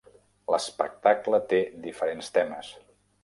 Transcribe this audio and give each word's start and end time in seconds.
L'espectacle 0.53 1.39
té 1.53 1.61
diferents 1.85 2.35
temes. 2.39 2.73